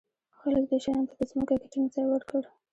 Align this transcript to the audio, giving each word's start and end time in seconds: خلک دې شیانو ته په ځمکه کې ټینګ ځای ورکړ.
خلک 0.39 0.63
دې 0.69 0.77
شیانو 0.83 1.07
ته 1.09 1.13
په 1.19 1.23
ځمکه 1.29 1.53
کې 1.59 1.67
ټینګ 1.73 1.87
ځای 1.93 2.05
ورکړ. 2.09 2.41